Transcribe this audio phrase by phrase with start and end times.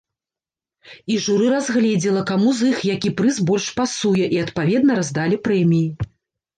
[1.15, 5.89] І журы разгледзела, каму з іх які прыз больш пасуе і адпаведна раздалі прэміі.